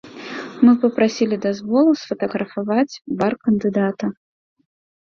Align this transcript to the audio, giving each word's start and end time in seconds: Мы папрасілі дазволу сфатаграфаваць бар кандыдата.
Мы 0.67 0.71
папрасілі 0.85 1.35
дазволу 1.45 1.91
сфатаграфаваць 2.01 2.99
бар 3.21 3.33
кандыдата. 3.47 4.05